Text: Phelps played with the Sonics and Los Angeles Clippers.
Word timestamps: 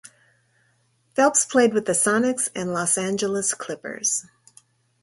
Phelps 1.13 1.45
played 1.45 1.75
with 1.75 1.85
the 1.85 1.91
Sonics 1.91 2.49
and 2.55 2.73
Los 2.73 2.97
Angeles 2.97 3.53
Clippers. 3.53 4.25